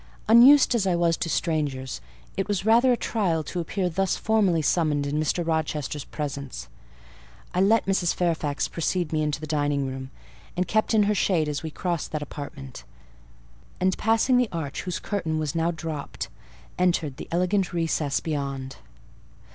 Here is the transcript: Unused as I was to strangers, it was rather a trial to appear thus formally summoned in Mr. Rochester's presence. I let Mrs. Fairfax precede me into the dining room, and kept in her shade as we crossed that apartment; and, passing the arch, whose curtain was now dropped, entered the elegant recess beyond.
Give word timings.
Unused 0.27 0.73
as 0.73 0.87
I 0.87 0.95
was 0.95 1.15
to 1.17 1.29
strangers, 1.29 2.01
it 2.35 2.47
was 2.47 2.65
rather 2.65 2.91
a 2.91 2.97
trial 2.97 3.43
to 3.43 3.59
appear 3.59 3.87
thus 3.87 4.15
formally 4.15 4.63
summoned 4.63 5.05
in 5.05 5.19
Mr. 5.19 5.45
Rochester's 5.45 6.05
presence. 6.05 6.67
I 7.53 7.61
let 7.61 7.85
Mrs. 7.85 8.11
Fairfax 8.11 8.67
precede 8.67 9.13
me 9.13 9.21
into 9.21 9.39
the 9.39 9.45
dining 9.45 9.85
room, 9.85 10.09
and 10.57 10.67
kept 10.67 10.95
in 10.95 11.03
her 11.03 11.13
shade 11.13 11.47
as 11.47 11.61
we 11.61 11.69
crossed 11.69 12.11
that 12.13 12.23
apartment; 12.23 12.83
and, 13.79 13.95
passing 13.95 14.37
the 14.37 14.49
arch, 14.51 14.81
whose 14.81 14.97
curtain 14.97 15.37
was 15.37 15.53
now 15.53 15.69
dropped, 15.69 16.29
entered 16.79 17.17
the 17.17 17.27
elegant 17.29 17.71
recess 17.71 18.19
beyond. 18.19 18.77